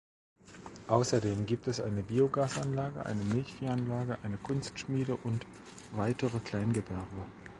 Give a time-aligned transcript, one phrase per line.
[0.87, 5.45] Außerdem gibt eine Biogasanlage, eine Milchviehanlage, eine Kunstschmiede und
[5.91, 7.23] weitere Kleingewerbe.